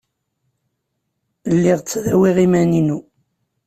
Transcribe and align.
Lliɣ 1.53 1.79
ttdawiɣ 1.81 2.37
iman-inu. 2.45 2.99